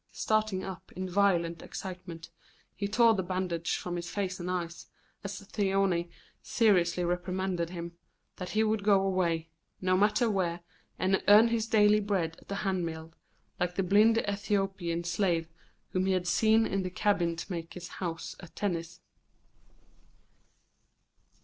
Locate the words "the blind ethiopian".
13.75-15.03